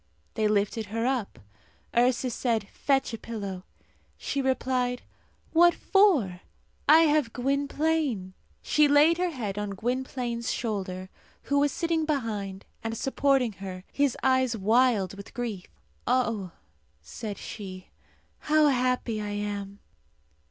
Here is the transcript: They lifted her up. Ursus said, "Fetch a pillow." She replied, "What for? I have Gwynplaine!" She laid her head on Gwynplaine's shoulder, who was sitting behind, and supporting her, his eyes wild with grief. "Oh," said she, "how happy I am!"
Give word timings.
They 0.33 0.47
lifted 0.47 0.87
her 0.87 1.05
up. 1.05 1.37
Ursus 1.95 2.33
said, 2.33 2.67
"Fetch 2.69 3.13
a 3.13 3.19
pillow." 3.19 3.65
She 4.17 4.41
replied, 4.41 5.03
"What 5.53 5.75
for? 5.75 6.41
I 6.89 7.01
have 7.01 7.33
Gwynplaine!" 7.33 8.33
She 8.63 8.87
laid 8.87 9.19
her 9.19 9.29
head 9.29 9.59
on 9.59 9.75
Gwynplaine's 9.75 10.51
shoulder, 10.51 11.11
who 11.43 11.59
was 11.59 11.71
sitting 11.71 12.05
behind, 12.05 12.65
and 12.83 12.97
supporting 12.97 13.51
her, 13.61 13.83
his 13.93 14.17
eyes 14.23 14.57
wild 14.57 15.13
with 15.15 15.35
grief. 15.35 15.67
"Oh," 16.07 16.49
said 17.03 17.37
she, 17.37 17.89
"how 18.39 18.69
happy 18.69 19.21
I 19.21 19.29
am!" 19.29 19.81